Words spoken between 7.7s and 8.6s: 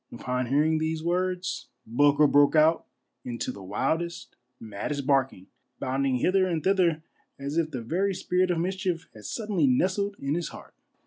very spirit of